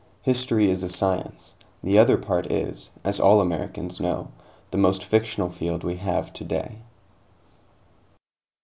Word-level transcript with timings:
History 0.23 0.67
is 0.67 0.81
a 0.81 0.89
science; 0.89 1.55
the 1.83 1.99
other 1.99 2.17
part 2.17 2.51
is, 2.51 2.89
as 3.03 3.19
all 3.19 3.39
Americans 3.39 3.99
know, 3.99 4.29
the 4.71 4.77
most 4.79 5.03
fictional 5.03 5.51
field 5.51 5.83
we 5.83 5.97
have 5.97 6.33
today. 6.33 6.79